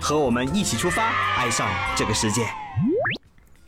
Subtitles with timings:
[0.00, 2.46] 和我们一起出发，爱上这个世界。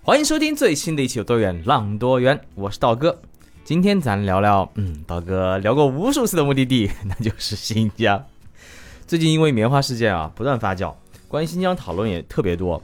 [0.03, 3.21] 欢迎收听最新的一期《有多远浪多远》，我是道哥。
[3.65, 8.25] 今天咱聊聊，嗯，道哥聊过无数次的目的地， 那就是新疆。
[9.07, 10.95] 最近因为棉花事件啊，不断发酵，
[11.29, 12.81] 关于新疆讨论也特别多。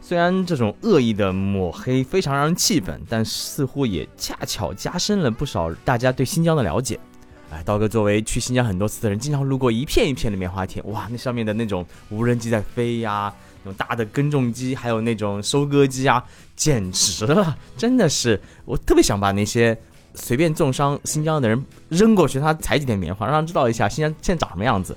[0.00, 6.98] 虽然这种恶意的抹黑非常让人气愤，但似乎也恰巧加深了不少大家对新疆的了解。
[7.62, 13.32] 道哥作为去新疆很多次的人，经常路过一片一片的棉花田，哇，那上面的那种无人机在飞呀。
[13.64, 16.24] 那种大的耕种机，还有那种收割机啊，
[16.54, 17.58] 简直了！
[17.76, 19.76] 真的是，我特别想把那些
[20.14, 24.96] 随便重伤新疆的人扔过去，他采几点棉花，让他知道一下新疆现在长什么样子。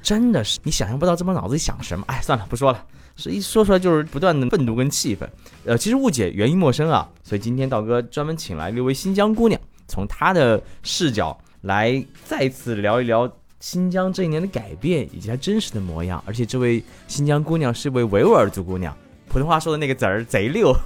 [0.00, 2.04] 真的是，你想象不到这帮脑子里想什么。
[2.06, 2.84] 哎，算了，不说了，
[3.16, 5.28] 是一说出来就是不断的愤怒跟气愤。
[5.64, 13.30] 呃，其实误解原因陌生啊，所以今天道哥专门请来了一位新疆姑娘，从她的视角来再次聊一聊。
[13.58, 18.94] 新疆这一年的改变以及它真实的模样，而且这位新疆姑娘是位维吾尔族姑娘，
[19.26, 20.76] 普通话说的那个字儿贼溜。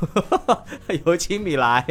[1.04, 1.84] 有请米莱。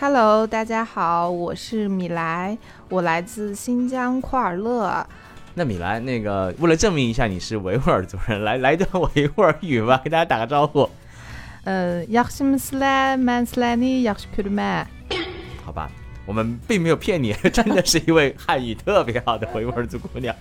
[0.00, 5.06] Hello，大家好，我是米莱，我来自新疆库尔勒。
[5.54, 10.90] 那米莱，那个为了证明一下你是维吾尔族人，来来段维吾尔语吧，给大家打个招呼。
[11.62, 14.84] 嗯，亚什姆斯莱曼斯莱尼亚什普鲁曼。
[15.64, 15.88] 好吧。
[16.26, 20.34] 我们并没有骗你， 真的是一位汉语特别好的维吾尔族姑娘。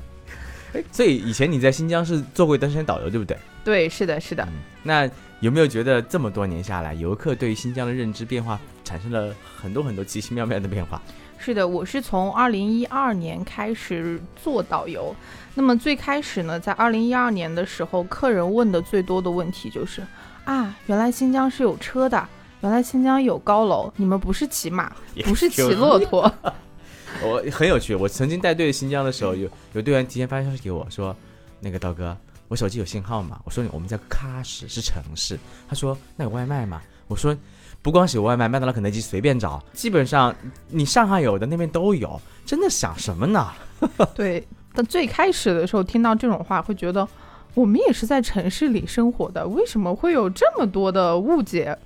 [0.92, 3.38] 所以以前你在新疆是做过登山导游，对不对？
[3.64, 4.46] 对，是的，是的。
[4.84, 11.02] 那有没有觉得这么多年下来，游客对于新疆的认知变化产生了很多很多奇奇妙妙的变化？
[11.38, 15.16] 是的，我是从二零一二年开始做导游。
[15.54, 20.02] 那么最开始呢，在二零一二年的时候，客人问的最多的问题就是
[20.44, 22.28] 啊，原来新疆是有车的。
[22.62, 24.92] 原来新疆有高楼，你们不是骑马，
[25.24, 26.32] 不是骑骆驼。
[27.24, 31.16] 我很有趣，我曾经带队新疆的时候，有有队员提前发消息给我说
[31.62, 32.18] ：“那个刀哥，
[32.48, 35.40] 我手机有信号吗？”我说：“我们在喀什是城市。”
[35.70, 37.38] 他说：“那有外卖吗？”我说
[37.82, 40.36] ：“不光是有外卖，麦当劳、肯德基随便找，基本上
[40.70, 43.48] 你上海有的那边都有。”真的想什么呢？
[44.14, 47.08] 对，但最开始的时候听到这种话，会觉得
[47.54, 51.78] 我们也是在城市里生活的，为什么会有这么多的误解？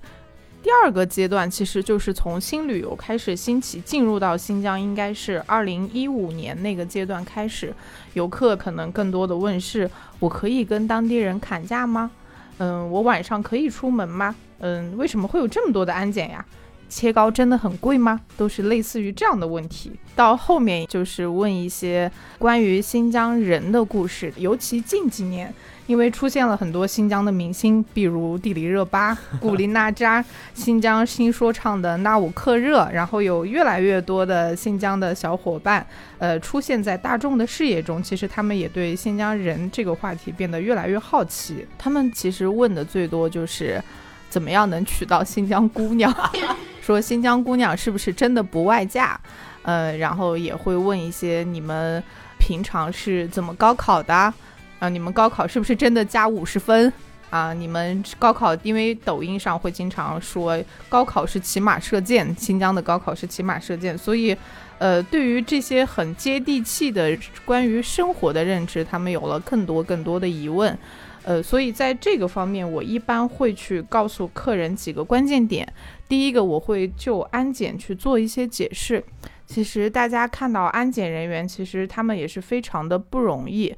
[0.62, 7.74] 第二个阶段其实就是从新旅游开始兴起，进入到新疆，应该是二零一五年那个阶段开始，
[8.14, 9.90] 游客可能更多的问是：
[10.20, 12.12] 我可以跟当地人砍价吗？
[12.58, 14.36] 嗯，我晚上可以出门吗？
[14.60, 16.46] 嗯，为什么会有这么多的安检呀？
[16.90, 18.20] 切糕真的很贵吗？
[18.36, 19.92] 都是类似于这样的问题。
[20.16, 25.54] 到后面就是问一些关于新疆人的故事，尤其近几年。
[25.90, 30.24] 因为出现了很多新疆的明星，比如蒂里热巴、 古力娜扎，
[30.54, 35.84] 新疆新说唱的纳吾克热，然后有越来越多的新疆的小伙伴，
[36.20, 38.04] 呃，出现在大众的视野中。
[38.04, 41.66] 其实他们也对新疆人这个话题变得越来越好奇。
[41.76, 43.84] 他们其实问的最多就是，
[44.30, 46.16] 怎么样能娶到新疆姑娘？
[46.84, 49.20] 说新疆姑娘是不是真的不外嫁？
[49.64, 52.04] 呃，然后也会问一些你们
[52.38, 54.14] 平常是怎么高考的？
[54.14, 54.32] 啊，
[54.80, 56.92] 啊你们高考是不是真的加五十分
[57.30, 57.54] 啊？
[57.54, 60.58] 你们高考，因为抖音上会经常说
[60.88, 64.36] 高考是骑马射箭，新疆的高考是骑马射箭，所以，
[64.80, 70.76] 呃，对于这些很接地气的关于生活的认知，他们有了更多更多的疑问，
[71.24, 75.72] 呃，所以在这个方面，我一般会去告诉客人几个关键点。
[76.08, 79.04] 第一个，我会就安检去做一些解释。
[79.46, 83.76] 其实大家看到安检人员，其实他们也是非常的不容易。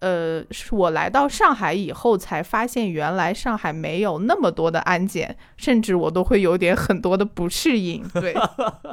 [0.00, 8.02] 呃，是我来到上海以后才发现，原来上海没有那么多的安检，甚至我都会有点很多的不适应。
[8.12, 8.34] 对，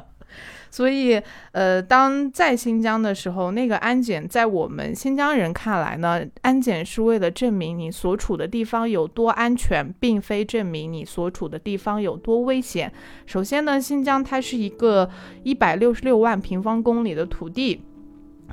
[0.72, 1.22] 所以
[1.52, 12.90] 呃，当在新疆的时候，那个安检在我们新疆人看来呢，安检是为了证明你所处的地方有多安全，并非证明你所处的地方有多危险。
[13.26, 15.10] 首先呢，新疆它是一个
[15.44, 17.84] 一百六十六万平方公里的土地。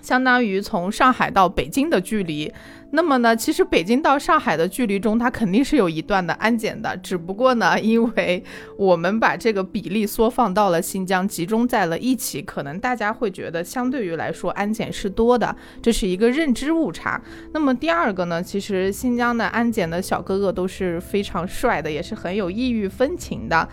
[0.02, 2.52] 相当于从上海到北京的距离。
[2.90, 8.42] 那么呢，其实北京到上海的距离中，它肯定是有一段的安检的，只不过呢，因为
[8.78, 17.20] 我们把这个比例缩放到了新疆，集中在了一起，可能大家会觉得相对于来说安检是多的，这是一个认知误差。
[17.52, 23.68] 那么第二个呢，其实新疆的安检的小哥哥都是非常帅的，也是很有异域风情的。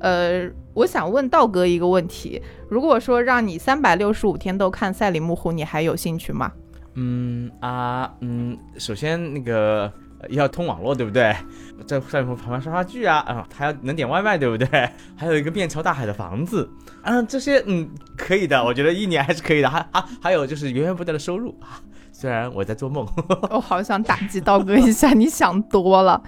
[0.00, 0.48] 呃，
[0.78, 6.52] 我想问道哥一个问题：如果说让你三百六十五天都看赛里木湖，你还有兴趣吗？
[6.94, 9.92] 嗯啊嗯，首先那个
[10.28, 11.34] 要通网络，对不对？
[11.84, 14.68] 在赛里木湖旁边刷刷剧啊，啊，还要能点外卖，对不对？
[15.18, 16.70] 还有一个面朝大海的房子，
[17.02, 19.68] 嗯，这些嗯可以的，我觉得一年还是可以的。
[19.68, 21.82] 还啊，还有就是源源不断的收入啊，
[22.12, 23.04] 虽然我在做梦。
[23.50, 26.22] 我 好想打击道哥一下，你想多了。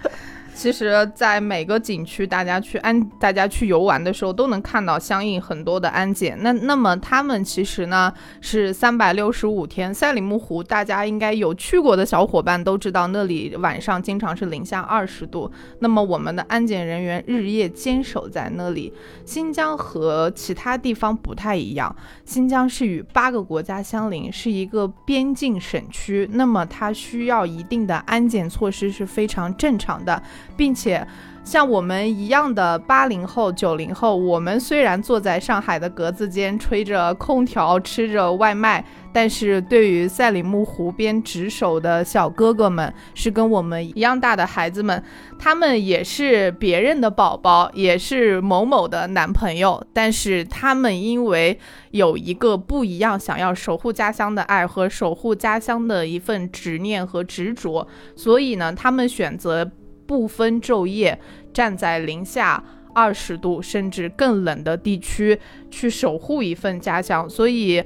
[0.53, 6.37] 其实，在每个景区，大家去安，大家去游玩的时候，都能看到相应很多的安检。
[6.41, 9.91] 那那么他们其实呢是三百六十五天。
[9.91, 15.51] 赛里木湖，大家应该有去过的小伙伴都知道，那里晚上经常是零下二十度。
[15.79, 18.93] 那么我们的安检人员日夜坚守在那里。
[19.25, 26.29] 新疆和其他地方不太一样，新疆是与八个国家相邻，是一个边境省区。
[26.33, 30.21] 那么它需要一定的安检措施是非常正常的。
[30.61, 31.03] 并且，
[31.43, 45.03] 像我们一样的八零后、九零后，我们虽然坐在上海的格子间，吹着空调，吃着外卖，但是对于赛里木湖边值守的小哥哥们，是跟我们一样大的孩子们，
[45.39, 51.57] 他们也是别人的宝宝，也是某某的男朋友，但是他们因为
[51.89, 59.71] 有一个不一样，想要守护家乡的爱和守护家乡的一份执念和执着，所以呢，他们选择。
[60.11, 61.17] 不分昼夜，
[61.53, 62.61] 站在零下
[62.93, 67.81] 二十度甚至更冷的地区去守护一份家乡，所以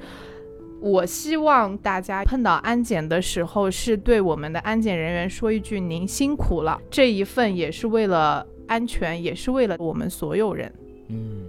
[0.81, 10.74] 我希望大家碰到安检的时候，是对我们的安检人员说一句“您辛苦了”，这一份也是为了安全，也是为了我们所有人。
[11.10, 11.45] 嗯，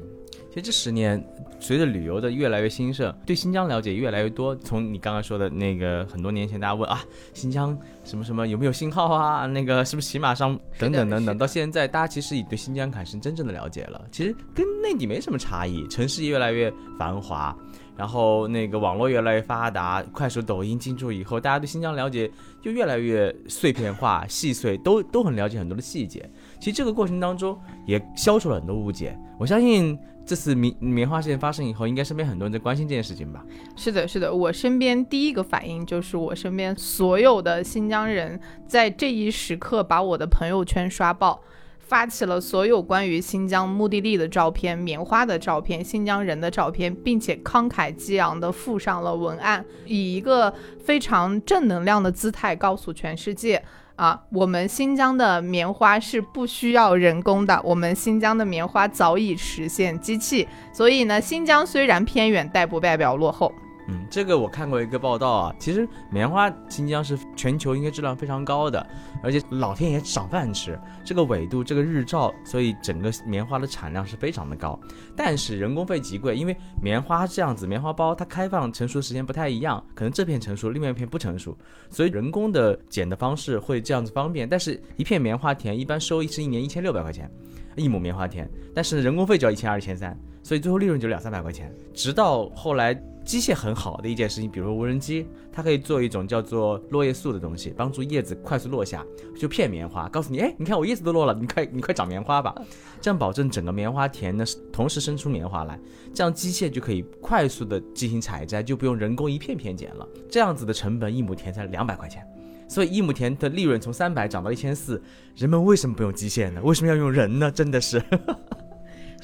[0.51, 1.25] 其实这十年。
[1.59, 4.55] 随着旅游的越来越兴盛，对新疆了解越来越多。
[4.57, 9.47] 从你刚刚说的那个很多年前大家问啊，新疆什么什么有没有信号啊？
[9.47, 14.05] 那个是不是骑马上等等等等，到现在大家其实已对新疆产生真正的了解了。
[14.13, 17.57] 其实跟内地没什么差异，城市越来越繁华，
[17.97, 22.31] 然后那个网络越来越发达，快手、抖音进驻以后，大家对新疆了解
[22.61, 26.29] 就越来越碎片化、细碎，都都很了解很多的细节。
[26.61, 29.19] 其实这个过程当中也消除了很多误解。
[29.39, 29.99] 我相信。
[30.27, 33.45] 这次棉棉花事件发生以后，应该身边很多人在关心这件事情吧？
[33.77, 41.41] 是的，是的，我身边第一个反应就是我身边所有的新疆人在这一时刻把我的朋友圈刷爆，
[41.79, 50.53] 发起了所有关于新疆目的地的照片、棉花的照片、新疆人的照片，并且慷慨激昂地附上了文案，以一个
[50.83, 53.63] 非常正能量的姿态告诉全世界。
[53.97, 60.47] 啊，我们新疆的棉花是不需要人工的，我们新疆的棉花早已实现机器。
[60.73, 63.51] 所以呢，新疆虽然偏远，但不代表落后。
[63.89, 68.85] 嗯，这个我看过一个报道啊，其实棉花新疆是全球应该质量非常高的，
[69.23, 74.79] 而且老天爷赏饭吃，这个纬度，这个日照，所以整个棉花的产量是非常的高。
[75.15, 81.57] 但是人工费极贵，因为棉花这样子，棉花包它开放成熟时间不太一样，可能这片成熟，另外一片不成熟，
[81.89, 84.49] 所以人工的剪的方式会这样子方便。
[84.49, 87.31] 但是一片棉花田一般收益是一年一千六百块钱，
[87.77, 91.75] 一亩棉花田，但是人工费就要一千二、一千三，所以最后利润就两三百块钱。
[91.93, 92.97] 直到后来。
[93.27, 99.05] 机械很好的一件事情，比如说无人机，它可以做一种叫做落叶素的东西，帮助叶子快速落下，
[99.37, 102.55] 就骗棉花，告诉你，哎，你看我叶子都落了，你快你快长棉花吧，
[103.01, 105.77] 这样保证整个棉花田呢同时生出棉花来，
[106.15, 112.25] 这样机械就可以快速的进行采摘，就不用人工一片片剪了，这样子的成本一亩田才两百块钱，
[112.69, 115.03] 所以一亩田的利润从三百涨到一千四，
[115.35, 116.61] 人们为什么不用机械呢？
[116.63, 117.51] 为什么要用人呢？
[117.51, 118.01] 真的是，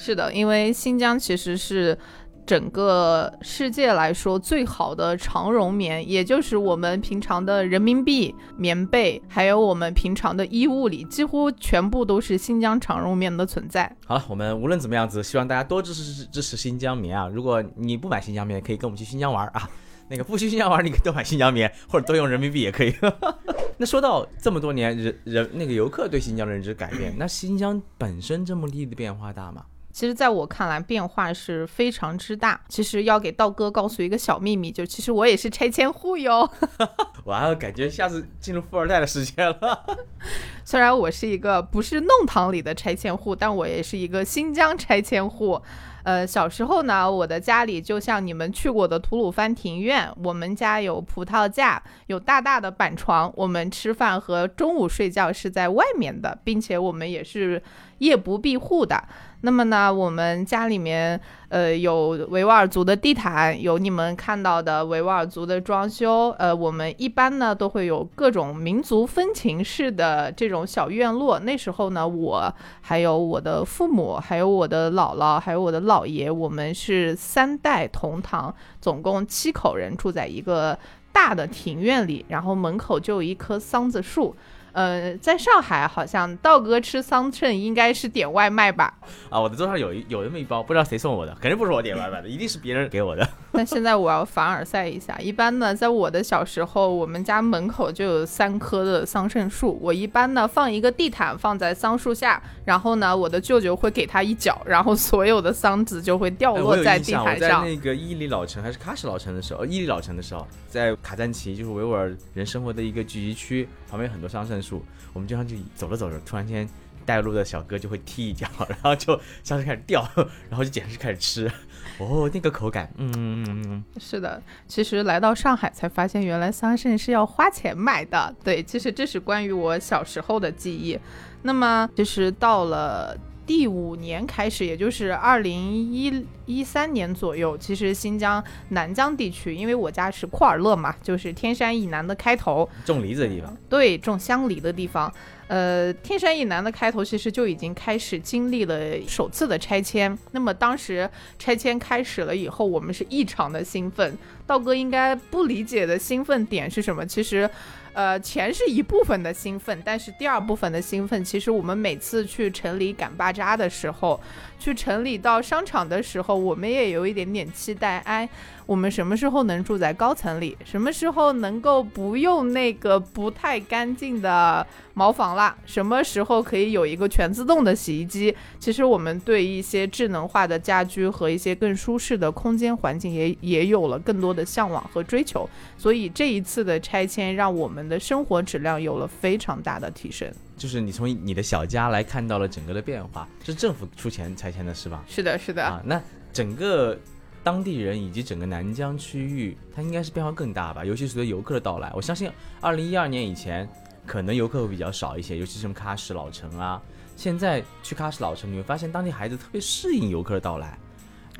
[0.02, 1.96] 是的，因为新疆其实是。
[2.44, 13.96] 整个世界来说，最好的长绒棉，也就是我们平常的人民币棉被，还有我们平常的衣物里，几乎全部都是新疆长绒棉的存在。
[14.04, 17.28] 好了，我们无论怎么样子，希望大家多支持支持新疆棉啊！
[17.28, 19.70] 如果你不买新疆棉，可以跟我们去新疆玩啊。
[20.08, 22.92] 那个不去新疆玩，你可以多买新疆棉，或者多用人民币也可以。
[23.78, 29.64] 那说到这么多年人人那个游客对新疆的认知改变，那新疆本身这么地的变化大吗？
[29.92, 32.60] 其实在我看来变化是非常之大。
[32.68, 36.50] 其实要给道哥告诉一个小秘密，就其实我也是拆迁户哟。
[37.26, 39.84] 哇，感觉下次进入富二代的世界了。
[40.64, 45.60] 虽然我是一个不是弄堂里的拆迁户，但我也是一个新疆拆迁户。
[46.04, 57.62] 呃，小时候呢，我的家里就像你们去过的吐鲁番庭院，我们家有葡萄架，有大大的板床，我们吃饭和中午睡觉是在外面的，并且我们也是
[58.02, 59.02] 夜不闭户的。
[59.44, 66.30] 那么呢，我们家里面呃有维吾尔族的地毯，有你们看到的维吾尔族的装修。
[66.38, 71.40] 呃，我们一般呢都会有各种民族风情式的这种小院落。
[71.40, 80.78] 那时候呢，我还有我的父母，还有我的姥姥，还有我的姥爷，我们是三代同堂，总共七口人住在一个
[81.10, 84.36] 大的庭院里，然后门口就有一棵桑子树。
[84.72, 88.92] 呃，在上海好像道哥吃桑葚应该是点外卖吧？
[89.28, 93.28] 啊，我的桌上有一有那么一包，不知道谁送我的，肯定不是我点外卖的，一定是别人给我的。
[93.52, 107.60] 那现在我要凡尔赛一下，一般呢，在我的小时候，我们家门口就有三棵的桑葚树，我一般呢放一个地毯放在桑树下，然后呢，我的舅舅会给他一脚，然后所有的桑子就会掉落在地毯上。
[107.60, 114.62] 我在那个伊犁老城还是喀什老城的时候，伊犁老城的时候，在卡赞奇，就是维吾尔人生活的一个聚集区，旁边很多桑葚。
[114.62, 114.82] 树，
[115.12, 116.66] 我们经常就走着走着，突然间
[117.04, 120.08] 带路的小哥就会踢一脚，然后就桑葚开始掉，
[120.48, 121.52] 然后就捡着开始吃。
[121.98, 124.42] 哦，那个口感，嗯嗯嗯嗯，是的。
[124.66, 128.34] 其实来到上海才发现，原来桑葚是要花钱买的。
[128.42, 130.98] 对，其实这是关于我小时候的记忆。
[131.42, 133.14] 那么，其实到了。
[133.44, 145.12] 第五年开始，也就是二零一一三年左右，其实新疆南疆地区，因为我家是库尔勒嘛，就是天山以南的开头，种梨子的地方，对，种香梨的地方。
[145.48, 150.16] 呃，天山以南的开头其实就已经开始经历了首次的拆迁。
[150.30, 151.08] 那么当时
[151.38, 154.16] 拆迁开始了以后，我们是异常的兴奋。
[154.46, 157.04] 道哥应该不理解的兴奋点是什么？
[157.04, 157.50] 其实。
[157.94, 164.18] 呃，钱是一部分的兴奋，但是第二部分的兴奋，其实我们每次去城里赶巴扎的时候，
[164.62, 167.98] 去城里到商场的时候，我们也有一点点期待。
[167.98, 168.26] 哎，
[168.64, 170.56] 我们什么时候能住在高层里？
[170.64, 175.54] 什么时候能够不用那个不太干净的茅房啦？
[175.66, 178.34] 什么时候可以有一个全自动的洗衣机？
[178.58, 185.46] 其实我们对一些智能化的家居和一些更舒适的空间环境也也有了更多的向往和追求。
[185.76, 187.82] 所以这一次的拆迁，让我们。
[187.82, 195.04] 的生活质量有了非常大的提升，就是你从你的小家来看到了整个的变化，是政府出钱拆迁的是吧？
[195.08, 195.82] 是的，是的啊。
[195.84, 196.00] 那
[196.32, 196.98] 整个
[197.42, 200.84] 当地人以及整个南疆区域，它应该是变化更大吧？
[200.84, 202.30] 尤其是随着游客的到来，我相信
[202.60, 203.68] 二零一二年以前
[204.06, 206.80] 可能游客会比较少一些，尤其是什么喀什老城啊。
[207.16, 210.78] 现在去喀什老城，你会发现当地孩子特别适应游客的到来。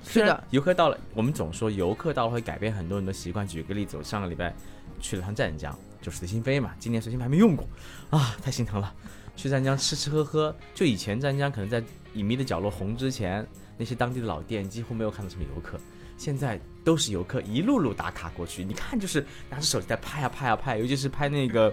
[0.05, 3.47] 是的，游客到了，我们总说游客到了会改变很多人的习惯。
[3.47, 4.53] 举个例子，我上个礼拜
[5.01, 5.79] 去了趟湛江。
[6.03, 7.67] 就是随心飞嘛，今年随心飞还没用过，
[8.11, 8.93] 啊，太心疼了。
[9.35, 11.83] 去湛江吃吃喝喝，就以前湛江可能在
[12.13, 13.47] 隐秘的角落红之前，
[13.79, 15.81] 那些当地的老店几乎没有看到什么游客，
[16.19, 21.73] 现在都是游客一路路打卡过去，你看就是拿着手机在拍啊拍啊拍，尤其是拍那个，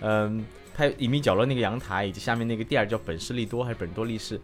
[0.00, 0.42] 嗯，
[0.74, 4.40] 拍隐秘角落那个阳台以及下面那个店叫本士利多还是本多利士，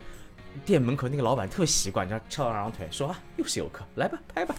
[0.67, 4.55] 店门口那个老板特习惯，这样翘二郎腿说啊，又是游客，来吧，拍吧。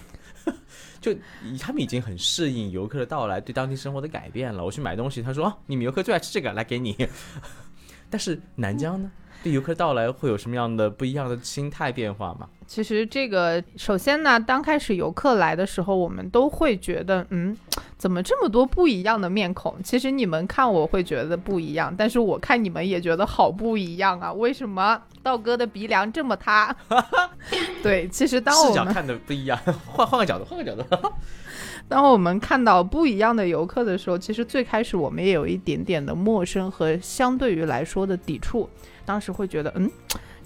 [1.02, 1.14] 就
[1.60, 4.64] 他们已经很适应游客的到来对当地生活的改变了。
[4.64, 6.96] 我去买东西，他说：“你们游客最爱吃这个，来给你。
[8.10, 9.12] ”但是南疆呢，
[9.44, 12.48] 对游客到来会有什么样的不一样的心态变化吗？
[12.66, 17.56] 其实这个，首先呢，刚开始游客来的时候，我们都会觉得，嗯，
[17.98, 19.76] 怎么这么多不一样的面孔？
[19.84, 24.32] 其实你们看我会觉得不一样，但是我看你们也觉得好不一样啊！
[24.32, 26.74] 为什么道哥的鼻梁这么塌？
[27.84, 31.12] 对，其实当我们看的不一样，换换个角度，换个角度。
[31.90, 38.70] 当我们看到不一样的游客的时候，其实最开始我们也有一点点的陌生和相对于来说的抵触。
[39.05, 39.89] 当时会觉得，嗯。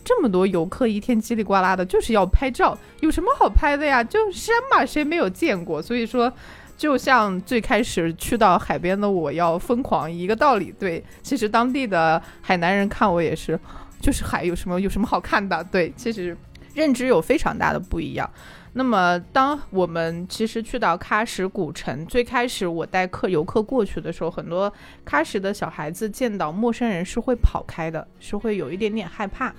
[0.05, 4.01] 这么多游客一天叽里呱啦的，就是要拍照，有什么好拍的呀？
[4.01, 5.81] 就山嘛，谁没有见过？
[5.81, 6.31] 所以说，
[6.77, 10.73] 就像最开始去到海边的我要疯狂一个道理。
[10.79, 13.59] 对，其实当地的海南人看我也是，
[13.99, 15.61] 就是海有什么有什么好看的？
[15.65, 16.37] 对，其实
[16.73, 18.29] 认知有非常大的不一样。
[18.77, 24.71] 那么，当我们其实去到喀什古城，最开始我带客游客过去的时候，很多
[25.03, 29.51] 喀什的小孩子见到陌生人是会跑开的，是会有一点点害怕。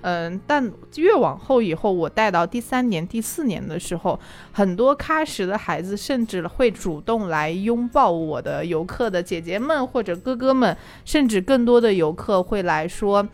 [0.00, 4.18] 嗯，但越往后以后，我带到第三年、第四年的时候，
[4.50, 13.24] 很多喀什的孩子甚至会主动来拥抱我的游客的姐姐们或者哥哥们，甚至更多的游客会来说。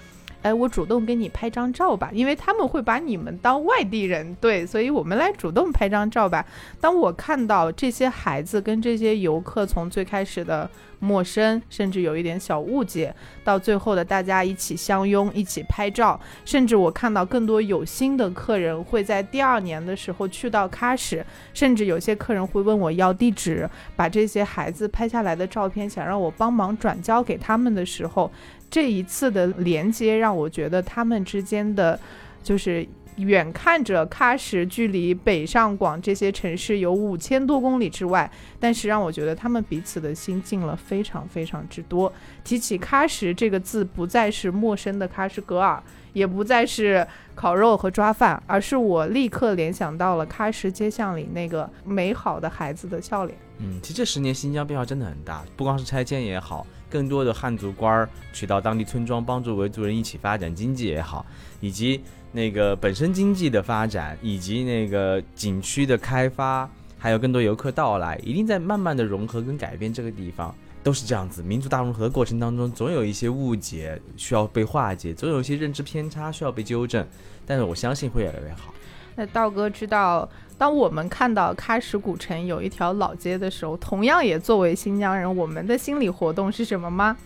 [0.43, 6.45] 哎，我主动给你拍张照吧，因为他们会把你们当外地人，对，所以我们来主动拍张照吧。
[6.81, 10.69] 当我看到这些孩子跟这些游客从最开始的
[10.99, 28.31] 陌生，甚至有一点小误解，到最后的大家一起相拥，一起拍照，甚至我看到更多有心的客人会在第二年的时候去到喀什，甚至有些客人会问我要地址，把这些孩子拍下来的照片想让我帮忙转交给他们的时候，
[28.71, 31.99] 这一次的连接让我觉得他们之间的
[32.43, 32.87] 就是。
[33.17, 42.11] 远看着喀什距离北上广这些城市有五千多公里之外，但是让我觉得他们彼此的心近了非常非常之多。
[42.43, 45.83] 提起喀什这个字，不再是陌生的喀什噶尔，
[46.15, 53.37] 也不再是烤肉和抓饭，而是我立刻联想到了喀什街巷里那个美好的孩子的笑脸。
[53.59, 61.25] 嗯，其实这十年新疆变化真的很大，不光是拆迁也好，更多的汉族官儿去到当地村庄帮助维族人一起发展经济也好，
[61.61, 62.01] 以及
[62.33, 66.69] 那个本身经济的发展，以及那个景区的开发，
[66.99, 70.55] 还有更多游客到来，一定在慢慢的融合跟改变这个地方。
[70.83, 77.07] 都是这样子，民族大融合过程当中，总有一些误解需要被化解，总有一些认知偏差需要被纠正，
[77.45, 78.73] 但是我相信会越来越好。
[79.17, 87.17] 那道哥知道，当我们看到喀什古城有一条老街的时候，同样也作为新疆人，我们的心理活动是什么吗？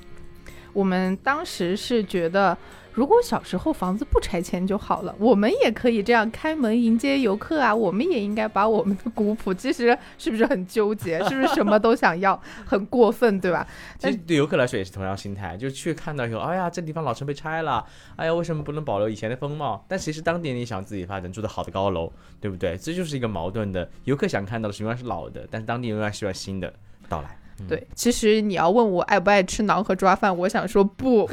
[0.72, 2.56] 我们当时是觉得。
[2.94, 7.74] 如果小时候房子不拆迁就好了，我们也可以这样开门迎接游客啊！
[7.74, 11.18] 我们也应该把我们的古朴，其实是不是很纠结？
[11.28, 13.66] 是不是什么都想要，很过分，对吧？
[13.98, 17.84] 其实对游客来说也是同样心态，就去看到以后，哎呀，这地方老城被拆了，
[18.14, 19.84] 哎呀，为什么不能保留以前的风貌？
[19.88, 22.76] 但其实当地人也想自己发展，住的好的高楼，对不对？
[22.78, 23.90] 这就是一个矛盾的。
[24.04, 26.72] 游客想看到的是永远是老的，但是当地人永远希望新的
[27.08, 27.36] 到来。
[27.68, 31.28] 对，其实你要问我爱不爱吃馕和抓饭，我想说不，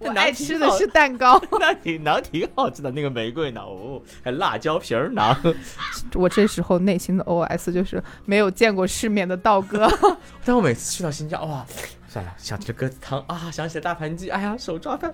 [0.00, 1.40] 我 爱吃的是蛋糕。
[1.60, 5.54] 那你馕挺好吃的，那个玫瑰馕哦，还辣椒皮儿馕。
[6.14, 9.88] 我这时候内心的 OS 就是没有见过世面的道哥。
[10.44, 11.64] 但我每次去到新疆，哇，
[12.08, 15.12] 算了，想吃鸽子汤啊，想起了大盘鸡，哎呀，手抓饭，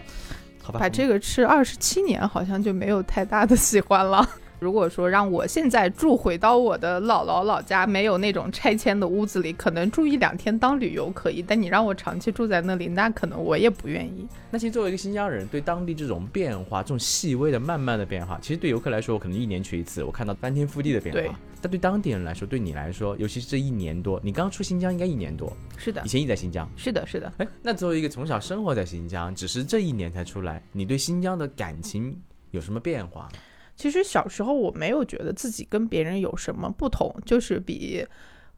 [0.63, 0.81] 好吧。
[0.81, 4.27] 把这个吃二十七年，好像就没有太大的喜欢了。
[4.59, 14.27] 如果说让我现在住回到我的姥姥老家，没有那种拆迁的屋子里，可能住一两天当旅游可以，但你让我长期住在那里，那可能我也不愿意。
[14.51, 21.39] 那其实作为一个新疆人，对当地这种变化，这种细微的、慢慢的变化，其实对游客来说，我可能一年去一次，我看到翻天覆地的变化。
[21.61, 27.33] 但对当地人来说，对你来说，尤其是这一年多，你刚出新疆应该一年多，是的，以前也在新疆，是的，是的。
[27.39, 32.15] 哎，那作为一个从小生活在新疆，只是这一年才出来，你对新疆的感情
[32.51, 33.29] 有什么变化？
[33.77, 38.07] 其实小时候我没有觉得自己跟别人有什么不同，就是比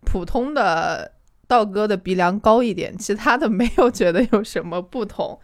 [0.04, 1.12] 普通的
[1.46, 5.38] 道哥的鼻梁高一点，其他的没有觉得有什么不同。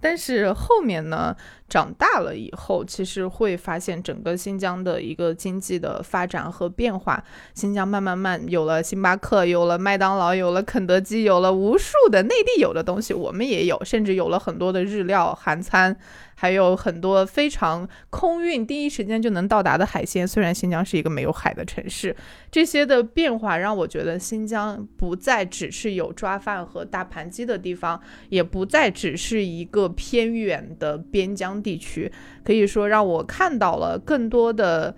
[0.00, 1.36] 但是后面呢？
[1.70, 7.22] 长大了以后，其实会发现整个新疆的一个经济的发展和变化。
[7.54, 15.96] 新疆慢慢慢有了星巴克，有了麦当劳，有了肯德基，有了无数的内地有的东西，我们也有，甚至有了很多的日料、韩餐，
[16.34, 20.26] 还有很多非常空运第一时间就能到达的海鲜。
[20.26, 22.16] 虽然新疆是一个没有海的城市，
[22.50, 31.59] 这些的变化让我觉得新疆不再只是有抓饭和大盘鸡的地方，也不再只是一个偏远的边疆。
[31.62, 32.10] 地区
[32.44, 34.94] 可以说让我看到了更多的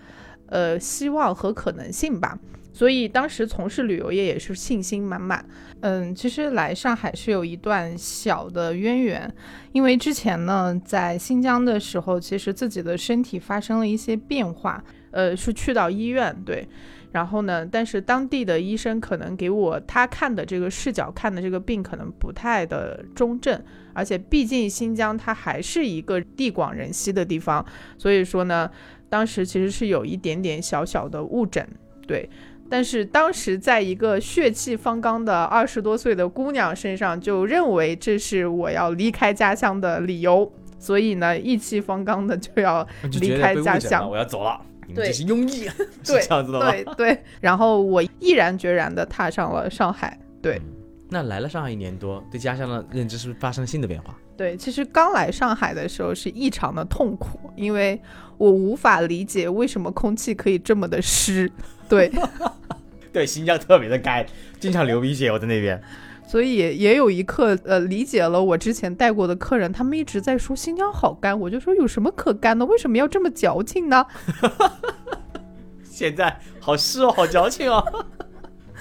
[0.46, 2.38] 呃希望和可能性吧，
[2.72, 5.44] 所以当时从事旅游业也是信心满满。
[5.81, 9.35] 嗯，其实来上海是有一段小的渊源，
[9.72, 16.68] 因为之前呢在新疆的时候，其实自己的身体发生了一些变化，呃，是去到医院对。
[17.12, 17.66] 然后呢？
[17.66, 23.62] 但是当地的医生可能给我他看的这个视角看的这个病可能不太的中正，
[23.94, 27.64] 而且毕竟新疆它还是一个地广人稀的地方，
[27.98, 28.70] 所以说呢，
[29.09, 31.66] 当时其实是有一点点小小的误诊，
[32.07, 32.28] 对。
[32.70, 42.87] 但是当时在一个血气方刚的二十多岁的姑娘身上，就认为这是我要离开家乡的理由，所以呢，意气方刚的就要
[43.20, 44.59] 离开家乡，我要走了。
[44.94, 45.68] 对，这是庸医，
[46.02, 46.72] 对，这样子的吗？
[46.72, 47.22] 对对。
[47.42, 50.18] 然后我毅然决然的踏上了上海。
[50.40, 50.59] 对，
[51.12, 54.16] 那来了上海一年多，对家乡的认知是不是发生了新的变化？
[54.35, 58.01] 对，其实刚来上海的时候是异常的痛苦，因为
[58.38, 61.53] 我无法理解为什么空气可以这么的湿。
[61.87, 62.11] 对，
[63.12, 64.25] 对，新疆特别的干，
[64.59, 65.31] 经常流鼻血。
[65.31, 65.79] 我在那边。
[66.27, 72.64] 所以也有一刻，呃，理解了我之前带过的客人，他们一直在说新疆好干，我就说有什么可干的？
[72.64, 74.07] 为什么要这么矫情呢？
[75.85, 78.07] 现在好湿哦，好矫情哦。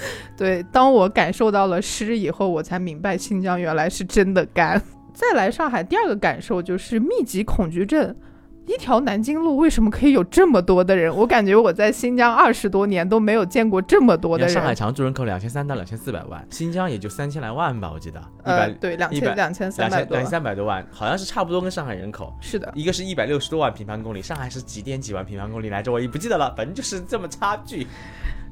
[0.38, 4.82] 对，当我感受到了湿以后，我才明白新疆原来是真的干。
[5.14, 8.16] 再来上海，第二个感受就是密集恐惧症。
[8.68, 11.14] 一条南京路为什么可以有这么多的人？
[11.14, 14.54] 我感觉我在新疆二十多年都没有见过这么多的人。
[14.54, 18.22] 上海常住人口两千三到两千四百万，新疆也就三千来万吧，我记得。
[18.44, 22.34] 呃，对，两千两千三百多，两千三百多万，好像是差不多跟上海人口。
[22.40, 25.92] 是的，一个是一百六十多万平方公里，上海是几点几万平方公里来着？
[25.92, 27.88] 我也不记得了，反正就是这么差距。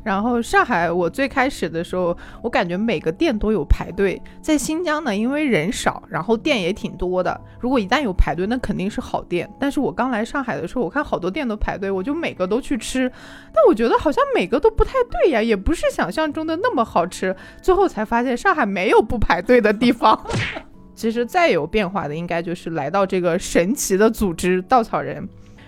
[0.04, 4.22] 然后上海，我最开始的时候，我感觉每个店都有排队。
[4.42, 7.40] 在新疆呢，因为人少，然后店也挺多的。
[7.60, 9.50] 如果一旦有排队，那肯定是好店。
[9.60, 13.12] 但是我刚来上海的时候，我看好多店都排队，我就每个都去吃。
[13.54, 17.36] 但我觉得好像每个都不太对呀，也不是想象中的那么好吃。
[17.62, 20.26] 最后才发现，上海没有不排队的地方。
[20.96, 25.28] 其实再有变化的，应该就是来到这个神奇的组织——稻草人。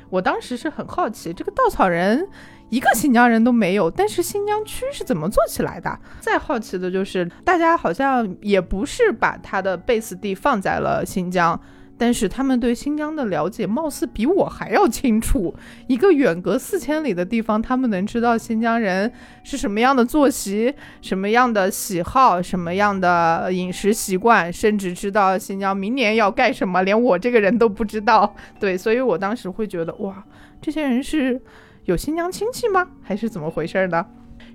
[0.09, 2.27] 我当时是很好奇，这个稻草人。
[2.71, 5.99] 一个新疆人都没有，但是新疆区是怎么做起来的？
[6.21, 11.59] 再好奇的就是，大家好像也不是把他的 base 地放在了新疆，
[11.97, 15.53] 但是他们对新疆的了解貌似比我还要清楚。
[15.87, 19.11] 一个远隔四千里的地方，他们能知道新疆人
[19.43, 28.33] 是什么样的作息、什么样的喜好、什么样的饮食习惯，甚至知道新疆明年要干什么，连我这个人都不知道。
[28.61, 30.23] 对，所以我当时会觉得，哇，
[30.61, 31.41] 这些人是。
[31.85, 32.87] 有新疆亲戚吗？
[33.01, 34.05] 还是怎么回事呢？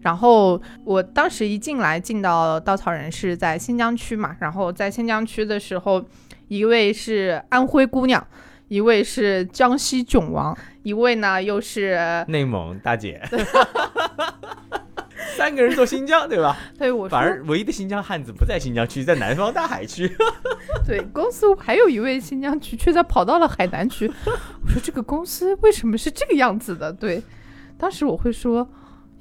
[0.02, 4.36] 然后我当时一进来，进到稻草人是在新疆区嘛。
[4.40, 6.04] 然后在新疆区的时候，
[6.48, 8.24] 一位是安徽姑娘，
[8.68, 13.20] 一位是江西囧王，一位呢又是内蒙大姐。
[15.36, 16.56] 三个人做新疆，对吧？
[16.78, 20.10] 对，我反而唯一的新疆汉子不在新疆区，在南方大海区。
[20.86, 24.10] 对，公司还有一位新疆区，却在跑到了海南区。
[24.62, 26.92] 我说这个公司为什么是这个样子的？
[26.92, 27.22] 对，
[27.76, 28.68] 当时我会说，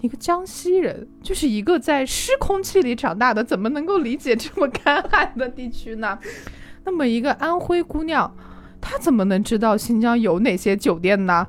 [0.02, 6.20] 一个江西人，就是一个在湿空气里长大的，怎么能够理解这么干旱的地区呢？
[6.86, 8.36] 那么一个安徽姑娘，
[8.80, 11.48] 她怎么能知道新疆有哪些酒店呢？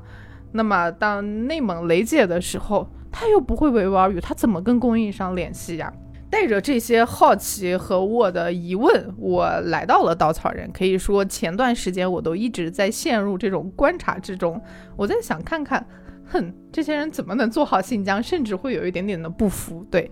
[0.53, 2.89] 那么当内蒙雷姐的时候。
[3.19, 5.91] 他又不会维吾尔语，他怎么跟供应商联系呀？
[6.29, 10.69] 带着这些好奇和我的疑问，我来到了稻草人。
[10.71, 14.61] 可以说，前段时间我都一直在陷入这种观察之中。
[14.95, 15.83] 我在想，看看，
[16.25, 19.83] 哼，这些人怎么能做好新疆，甚至会有一点点的不服。
[19.89, 20.11] 对，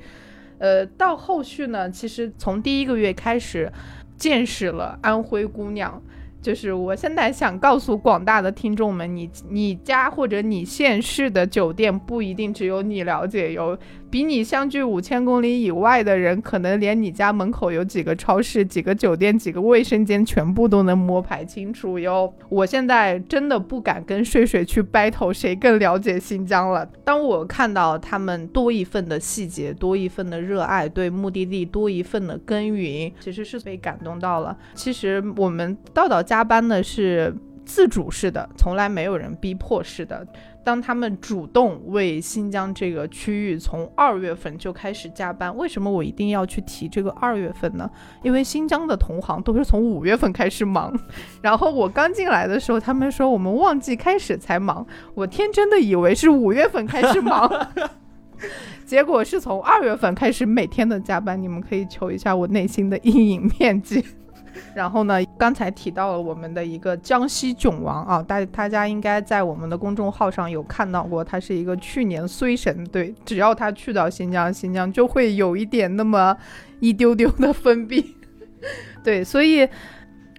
[0.58, 3.72] 呃，到后续呢，其实从第一个月开始，
[4.18, 6.02] 见识了安徽姑娘。
[6.46, 13.76] 就是我现在想告诉广大的听众们，你你家或者你现世的酒店不一定只有你了解，有
[14.16, 22.34] 比你相距五千公里以外的人，可能连你家门口有几个超市、几个酒店、几个卫生间，全部都能摸排清楚哟。
[22.48, 26.90] 我现在真的不敢跟睡睡去 battle 谁更了解新疆了。
[27.04, 34.58] 当我看到他们多一份的细节，多一份的热爱，对目的地多一份的耕耘，其实是被感动到了。
[34.76, 36.24] 其实我们道道。
[36.24, 40.26] 加班呢是自主式的，从来没有人逼迫式的。
[40.66, 47.88] 当他们主动为新疆这个区域从二月份就开始加班，为什么我一定要去提这个二月份呢？
[48.24, 50.92] 因为新疆的同行都是从五月份开始忙，
[51.44, 57.48] 然后我刚进来的时候，他们说我们旺季开始才忙，我天真的以为是五月份开始忙，
[58.86, 61.40] 结果是从二月份开始每天的加班。
[61.40, 64.04] 你们可以求一下我内心的阴影面积。
[64.74, 65.24] 然后呢？
[65.38, 72.84] 刚才提到了我们的一个江西囧王啊，大大家应该在我们的公众号上有看到过，他是一个去年衰神。
[72.86, 76.36] 对，只要他去到新疆，新疆就会有一点那么
[76.80, 78.16] 一丢丢的封闭。
[79.04, 79.68] 对，所以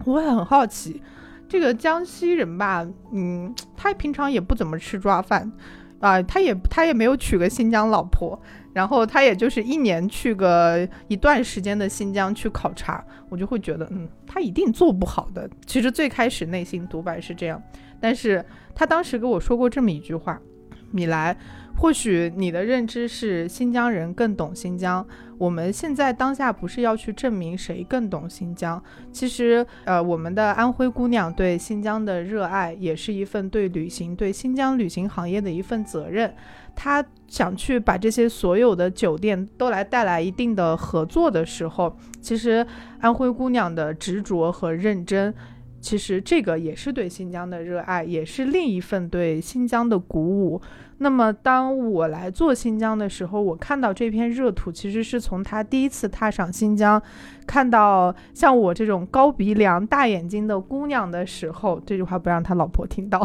[0.05, 1.03] 我很好奇，
[1.49, 5.53] 这个江西人吧，嗯，他平常也不怎么吃抓饭
[6.01, 8.41] 啊，他也他也没有娶个新疆老婆。
[8.77, 15.49] 然后他也就是一年去个一段时间的新疆去考察，我就会觉得，嗯，他一定做不好的。
[15.65, 17.59] 其实最开始内心独白是这样，
[17.99, 20.39] 但是他当时跟我说过这么一句话：
[20.91, 21.35] 米莱。
[21.79, 25.07] 或许你的认知是新疆人更懂新疆。
[25.39, 36.35] 我们现在当下不是要去证明谁更懂新疆，其实，呃，我们的安徽姑娘对新疆的热爱，也是一份对旅行、对新疆旅行行业的一份责任。
[36.75, 42.67] 她想去把这些所有的酒店都来带来一定的合作的时候，其实
[43.01, 45.35] 安徽姑娘的执着和认真。
[45.87, 50.61] 其实这个也是对新疆的热爱，也是另一份对新疆的鼓舞。
[50.99, 57.01] 那么当我来做新疆的时候，我看到这片热土，其实是从他第一次踏上新疆，
[57.47, 63.25] 看到像我这种高鼻梁、大眼睛的姑娘的时候，这句话不让他老婆听到。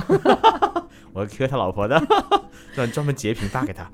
[1.13, 1.99] 我 Q 他老婆的，
[2.75, 3.89] 专专门截屏发给他。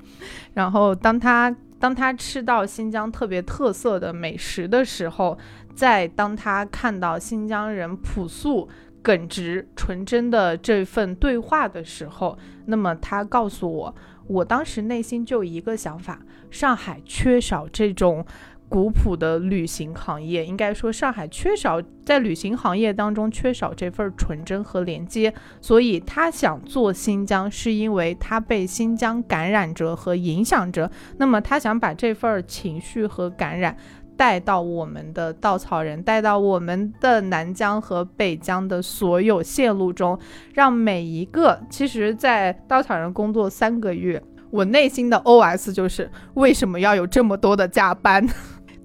[0.52, 5.38] 然后当他当他吃到新疆特别特色的美食的时候，
[5.74, 8.68] 在当他看到新疆人朴素、
[9.02, 12.36] 耿直、纯真的这份对话的时候，
[12.66, 13.94] 那么他告诉我，
[14.26, 18.26] 我当时内心就一个想法：上海缺少这种。
[18.68, 30.90] 古朴的旅行行业，应该说上海缺少在旅行行业当中缺少这份纯真和连接，所以他想做新疆，是因为他被新疆感染着和影响着。
[31.16, 33.76] 那么他想把这份情绪和感染
[34.16, 40.18] 带到我们的稻草人，带到我们的南疆和北疆的所有线路中，
[40.52, 48.28] 让每一个其实，在稻草人工作三个月，我内心的 OS 就是为什么要有这么多的加班？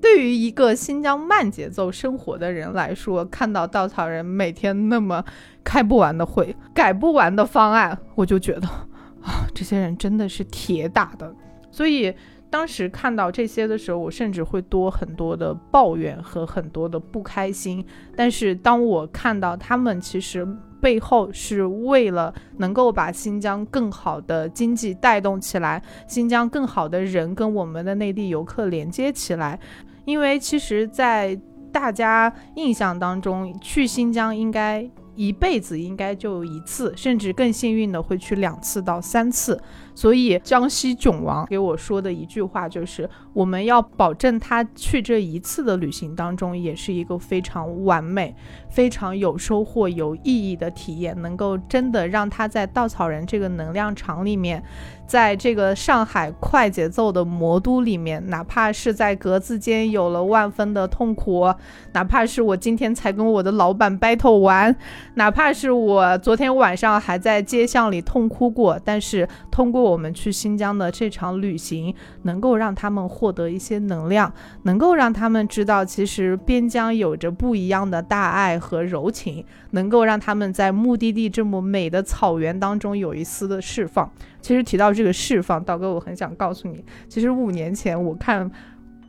[0.04, 5.24] 对于一个新疆慢节奏生活的人来说，看到稻草人每天那么
[5.64, 11.34] 开不完的会、改不完的方案，我就觉得啊，这些人真的是铁打的。
[11.72, 12.14] 所以
[12.50, 17.84] 当时看到这些的时候，我甚至会多很多的抱怨和很多的不开心。
[18.14, 20.46] 但是当我看到他们其实
[20.82, 29.58] 背后是为了能够把新疆更好的经济带动起来，新疆更好的人跟我们的内地游客连接起来。
[30.06, 31.40] 因为其实，在
[31.72, 39.60] 大家印象当中，去新疆应该一辈子应该就一次，甚至更幸运的会去两次到三次。
[39.96, 48.36] 所以江西囧王给我说的一句话就是：我们要保证他去这一次的旅行当中，也是一个非常完美、
[48.74, 54.64] 非常有收获、有意义的体验，能够真的让他在稻草人这个能量场里面。
[55.06, 61.54] 在这个上海快节奏的魔都里面，哪怕是在格子间有了万分的痛苦，
[61.92, 64.76] 哪怕是我今天才跟我的老板 battle 完，
[65.16, 74.34] 哪怕是我昨天晚上还在街巷里痛哭过，但是通过我们去新疆的这场旅行，能够让他们获得一些能量，
[74.64, 84.10] 能够让他们知道，其实边疆有着不一样的大爱和柔情，能够让他们在目的地这么美的草原当中有一丝的释放。
[84.40, 88.50] 其实提到这个释放，道哥，我很想告诉你，其实五年前我看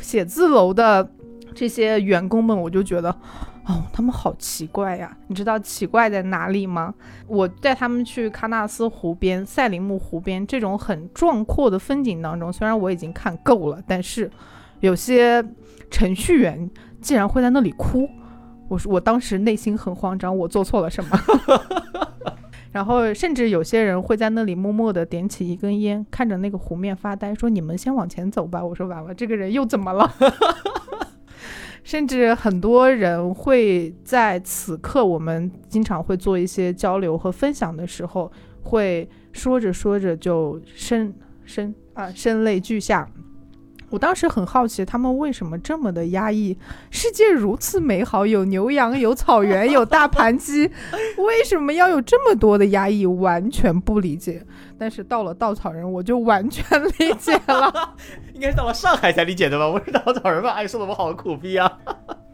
[0.00, 1.08] 写字楼的
[1.54, 3.10] 这些员工们，我就觉得，
[3.66, 5.16] 哦，他们好奇怪呀！
[5.28, 6.92] 你知道奇怪在哪里吗？
[7.28, 14.30] 我带他们去喀纳斯湖边、赛里木湖边这种很壮阔的风景当中，虽然我已经看够了，但是
[14.80, 15.42] 有些
[15.90, 16.68] 程序员
[17.00, 18.08] 竟然会在那里哭，
[18.68, 21.18] 我说我当时内心很慌张，我做错了什么？
[22.72, 30.12] 然后，甚至有些人会在那里默默地点起一根烟，看着那个湖面发呆，说：“你们先往前走吧。”我说：“完了，这个人又怎么了？”
[31.84, 43.08] 甚至很多人会在此刻，我们经常会做一些交流和分享的时候，会说着说着就声声啊声泪俱下。
[43.94, 46.58] 我当时很好奇，他们为什么这么的压抑？
[46.90, 50.68] 世界如此美好，有牛羊，有草原，有大盘鸡，
[51.16, 53.06] 为什么要有这么多的压抑？
[53.06, 54.44] 完全不理解。
[54.76, 56.64] 但是到了稻草人，我就完全
[56.98, 57.94] 理解了。
[58.34, 59.68] 应该是到了上海才理解的吧？
[59.68, 60.50] 我是稻草人吧？
[60.50, 61.78] 哎，说的我好苦逼啊！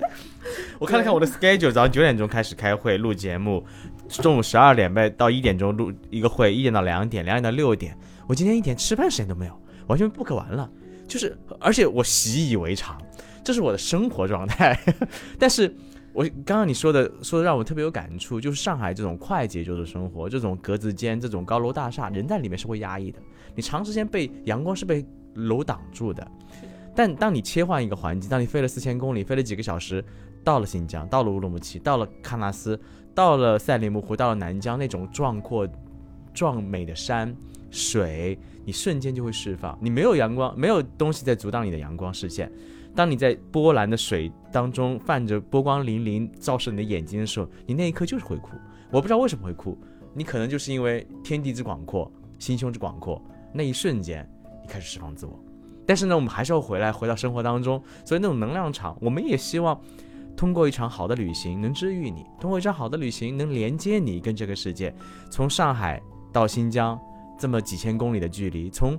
[0.80, 3.62] 我看了看我的 schedule，早上九点钟开始开会录节目，
[4.08, 7.94] 中午十二点半到一点钟录一个会，一点到两点，两点到六点。
[8.26, 9.52] 我今天一点吃饭时间都没有，
[9.88, 10.70] 完全 book 完了。
[11.10, 12.96] 就是，而且我习以为常，
[13.42, 14.78] 这是我的生活状态。
[15.40, 15.74] 但是，
[16.12, 23.18] 我刚刚你说的说的让我特别有感触，就是上海这种快节奏的生活，这种格子间，这种高楼大厦，人在里面是会压抑的。
[23.56, 26.24] 你长时间被阳光是被楼挡住的。
[26.94, 30.04] 但当你切换一个环境，当你飞了四千公里，飞了几个小时，
[30.44, 32.80] 到了新疆，到了乌鲁木齐，到了喀纳斯，
[33.16, 35.66] 到了赛里木湖，到了南疆那种壮阔、
[36.32, 37.34] 壮美的山
[37.70, 38.38] 水。
[38.62, 42.52] 你瞬间就会释放，你没有阳光，没有东西在阻挡你的阳光视线。
[42.94, 48.50] 当你在波澜的水当中泛着波光粼粼，照射你的眼睛的时候，你那一刻就是会哭。
[48.90, 49.76] 我不知道为什么会哭，
[50.14, 53.20] 你可能就是因为天地之广阔，心胸之广阔，
[53.52, 54.28] 那一瞬间
[54.62, 55.42] 你开始释放自我。
[55.86, 57.82] 但是呢，我们还是要回来，回到生活当中。
[58.04, 59.80] 所以那种能量场，我们也希望
[60.36, 64.94] 通过一场好的旅行能治愈你，通过一场好的旅行能连接你跟这个世界。
[65.30, 66.00] 从上海
[66.32, 67.00] 到新疆。
[67.40, 68.96] 这么几千公里的距离，从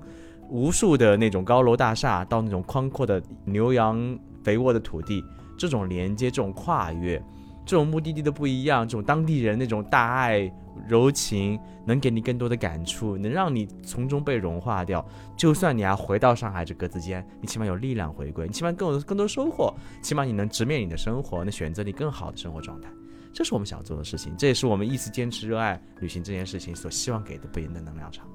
[0.49, 5.23] 无数的那种高楼大厦到那种宽阔的牛羊肥沃的土地，
[5.55, 7.23] 这种连接，这种跨越，
[7.63, 10.51] 这种目的地的不一样，这种当地人那种大爱
[10.87, 15.05] 柔情，能给你更多的感触，能让你从中被融化掉。
[15.37, 22.89] 就算你要回到上海这格子间，你起码有力量回归，你起码更有更多收获，起码你能直面你的生活，能选择你更好的生活状态。
[23.33, 28.25] 这是我们想要做的事情，这也是我们一直坚持热爱旅行这件事情所希望给的不言的能量场。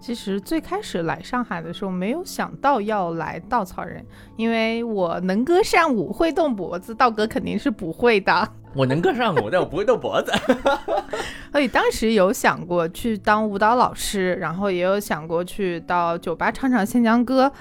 [0.00, 4.04] 其实最开始来上海的时候，没有想到要来稻草人，
[4.36, 8.48] 因为我能歌善舞，会动脖子，道哥肯定是不会的。
[8.74, 10.32] 我能歌善舞，但我不会动脖子。
[11.52, 17.52] 所以当时有想过去当舞蹈老师，然后也有想过去到酒吧唱唱新疆歌。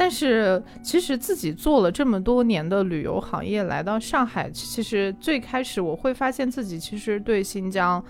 [0.00, 8.02] 但是其实自己做了这么多年的旅游行业，来到上海，其实最开始我会发现自己其实对新疆。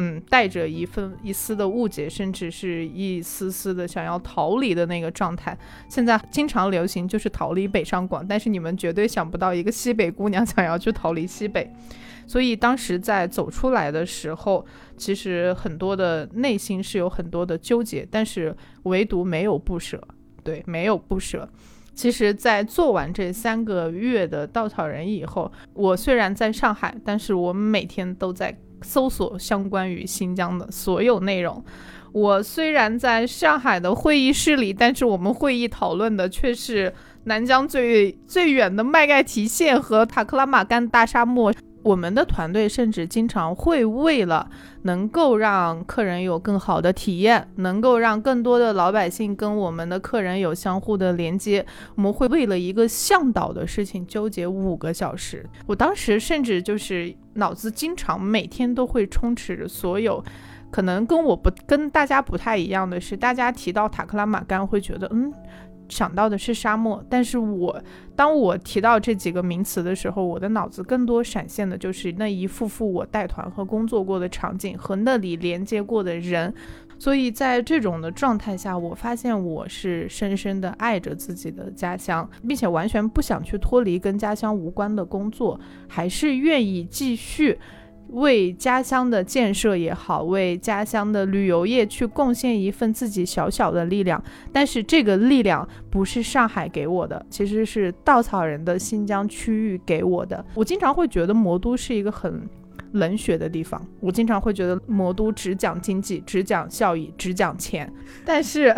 [0.00, 5.58] 嗯，带着一份一丝的误解，甚至是一丝丝的想要逃离的那个状态。
[5.88, 11.68] 现在经常流行就是逃离北上广，但是你们绝对想不到一个西北姑娘 想要去逃离西北。
[12.28, 14.64] 所以当时在走出来的时候，
[14.96, 20.00] 其实很多的内心是有很多的纠结，但是唯独没有不舍。
[20.48, 21.48] 对，没有不舍。
[21.94, 28.56] 其实，在做完这三个月的稻草人以后，我虽然在上海，但是我们每天都在。
[28.80, 31.64] 搜索相关于新疆的所有内容。
[32.12, 41.52] 我虽然在上海的会议室里，但是我们会议讨论的却是南疆最最远的麦盖提县和塔克拉玛干大沙漠。
[41.88, 44.50] 我们的团队甚至经常会为了
[44.82, 55.48] 能够让客人有更好的体验，能够让更多的老百姓跟我们的客人有相互的连接，我们会为了一个向导的事情纠结五个小时。
[55.66, 60.22] 我当时甚至就是脑子经常每天都会充斥着所有，
[60.70, 65.32] 可能跟我不跟大家不太一样的是，大家提到塔克拉玛干会觉得嗯。
[65.88, 67.82] 想到的是沙漠，但是我
[68.14, 76.52] 当我提到这几个名词的时候，我的脑子更多闪现的就是那一幅幅我带团和工作过的场景和那里连接过的人，
[76.98, 87.58] 所以在这种的状态下，我发现我是深深的爱着自己的家乡，并且完全不想去脱离跟家乡无关的工作，还是愿意继续。
[88.10, 100.44] 为家乡的建设也好，为家乡的旅游业去贡献一份自己小小的力量，但是这个力量不是上海给我的，其实是稻草人的新疆区域给我的。
[100.54, 102.48] 我经常会觉得魔都是一个很
[102.92, 107.92] 冷血的地方，我经常会觉得魔都只讲经济，只讲效益，只讲钱，
[108.24, 108.74] 但是。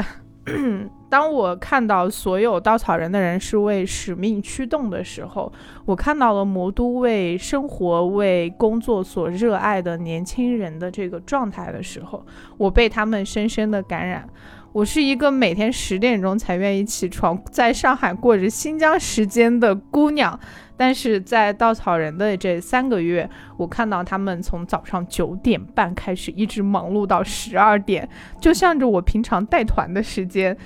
[1.10, 5.52] 当我看到所有稻草人的人是为使命驱动的时候，
[5.84, 12.24] 我看到了魔都为生活、为工作所热爱的年轻人的这个状态的时候，
[12.56, 14.28] 我被他们深深的感染。
[14.72, 20.38] 我是一个每天十点钟才愿意起床，在上海过着新疆时间的姑娘。
[20.80, 28.08] 但是在稻草人的这三个月，我看到他们从早上九点半开始，一直忙碌到十二点，
[28.40, 30.56] 就像着我平常带团的时间，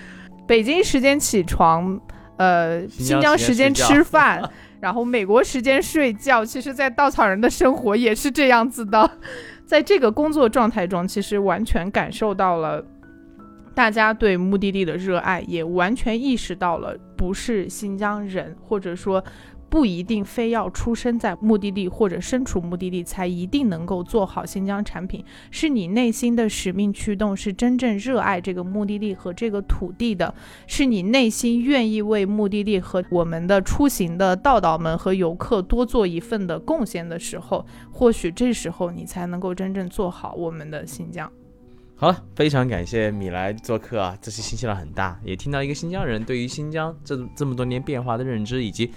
[0.46, 2.00] 北京时间起床，
[2.36, 4.48] 呃， 新疆时间吃饭，
[4.78, 6.44] 然后美国时间睡觉。
[6.44, 9.18] 其实，在稻草人的生活也是这样子的，
[9.66, 12.80] 在这个工作状态中，其实完全感受到了
[13.74, 19.20] 大家对目的地的热爱，也完全意识到了不是新疆人，或者说。
[19.74, 30.32] 不一定非要出生在目的地或者身处目的地才一定能够做好新疆产品，是你内心的使命驱动，是真正热爱这个目的地和这个土地的，
[30.68, 41.28] 是你内心愿意为目的地和我们的出行的道道们和游客多做一份的贡献的时候，或许这时候你才能够真正做好我们的新疆。
[41.96, 48.92] 好了，非常感谢米来做客啊，这期信息量很大，也听到一个新疆人对于新疆这这么多年变化的认知以及。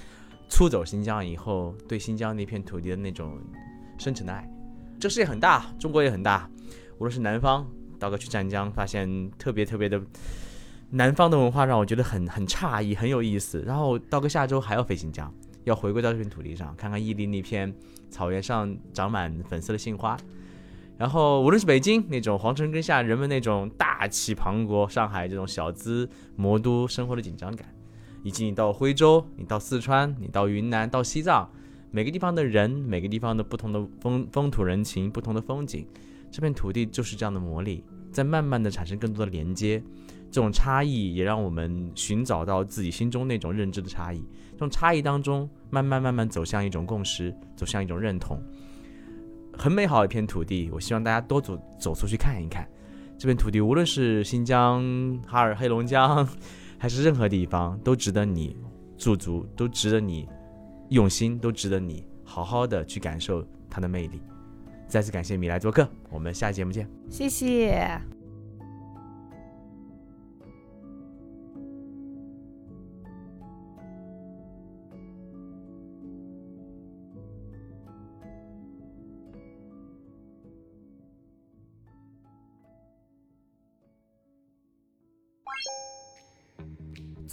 [0.49, 3.39] 出走新疆以后，对新疆那片土地的那种
[3.97, 4.49] 深沉的爱，
[4.99, 6.49] 这世界很大，中国也很大。
[6.97, 7.67] 无论是南方，
[7.99, 10.01] 刀哥去湛江，发现特别特别的
[10.89, 13.61] 南方的文化，让我觉得很很诧异，很有意思。
[13.67, 15.31] 然后刀哥下周还要飞新疆，
[15.65, 17.71] 要回归到这片土地上，看看伊犁那片
[18.09, 20.17] 草原上长满粉色的杏花。
[20.97, 27.67] 然后无论是北京那种皇城根下人们那种大气磅礴，上海这种小资魔都生活的紧张感。
[28.23, 31.49] 以及你到徽州，你到四川，你到云南，到西藏，
[31.91, 35.85] 每个地方的人，每个地方的不同的风风土人情，不同的风景，
[36.29, 39.81] 这片土地就是这样的魔力，在慢慢的产生更多的连接。
[40.29, 44.21] 这种差异也让我们寻找到自己心中那种认知的差异。
[44.51, 48.37] 这种差异当中，慢慢慢慢走向一种共识，走向一种认同。
[49.53, 52.67] 很美好一片土地，我希望大家多走走出去看一看。
[53.17, 54.83] 这片土地，无论是新疆、
[55.25, 56.27] 哈尔、黑龙江。
[56.77, 58.55] 还是任何地方都值得你
[58.97, 60.27] 驻足，都值得你
[60.89, 64.21] 用心，都值得你好好的去感受它的魅力。
[64.87, 66.89] 再次感谢米来做客，我们下期节目见。
[67.09, 68.16] 谢谢。